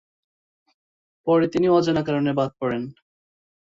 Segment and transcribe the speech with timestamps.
[1.27, 2.83] পরে তিনি অজানা কারণে বাদ পড়েন।